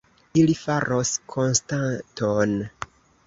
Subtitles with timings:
[0.43, 2.57] Ili faros konstaton.